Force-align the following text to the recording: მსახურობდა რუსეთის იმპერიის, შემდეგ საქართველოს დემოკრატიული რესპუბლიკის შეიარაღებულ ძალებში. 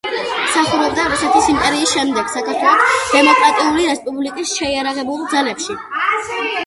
მსახურობდა 0.43 1.03
რუსეთის 1.09 1.49
იმპერიის, 1.51 1.91
შემდეგ 1.91 2.31
საქართველოს 2.37 3.03
დემოკრატიული 3.17 3.85
რესპუბლიკის 3.93 4.55
შეიარაღებულ 4.63 5.21
ძალებში. 5.35 5.81